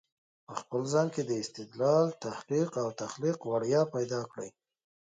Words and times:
په 0.45 0.53
خپل 0.61 0.81
ځان 0.93 1.07
کې 1.13 1.21
د 1.25 1.31
استدلال، 1.43 2.05
تحقیق 2.25 2.71
او 2.83 2.87
تخليق 3.01 3.39
وړتیا 3.45 3.81
پیدا 3.95 4.21
کړی 4.31 4.49